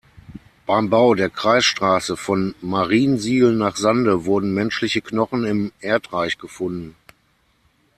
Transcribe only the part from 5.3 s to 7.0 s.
im Erdreich gefunden.